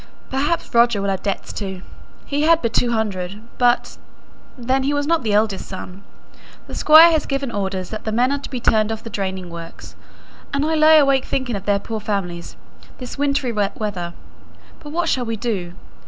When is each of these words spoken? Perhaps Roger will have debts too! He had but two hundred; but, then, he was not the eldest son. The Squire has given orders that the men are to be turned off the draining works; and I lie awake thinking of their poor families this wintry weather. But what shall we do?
Perhaps 0.31 0.73
Roger 0.73 0.99
will 0.99 1.11
have 1.11 1.21
debts 1.21 1.53
too! 1.53 1.83
He 2.25 2.41
had 2.41 2.59
but 2.63 2.73
two 2.73 2.89
hundred; 2.91 3.39
but, 3.59 3.99
then, 4.57 4.81
he 4.81 4.95
was 4.95 5.05
not 5.05 5.21
the 5.21 5.33
eldest 5.33 5.67
son. 5.67 6.01
The 6.65 6.73
Squire 6.73 7.11
has 7.11 7.27
given 7.27 7.51
orders 7.51 7.91
that 7.91 8.03
the 8.03 8.11
men 8.11 8.31
are 8.31 8.39
to 8.39 8.49
be 8.49 8.59
turned 8.59 8.91
off 8.91 9.03
the 9.03 9.11
draining 9.11 9.51
works; 9.51 9.95
and 10.55 10.65
I 10.65 10.73
lie 10.73 10.95
awake 10.95 11.25
thinking 11.25 11.55
of 11.55 11.65
their 11.65 11.77
poor 11.77 11.99
families 11.99 12.55
this 12.97 13.19
wintry 13.19 13.51
weather. 13.51 14.15
But 14.79 14.89
what 14.91 15.07
shall 15.07 15.23
we 15.25 15.35
do? 15.37 15.73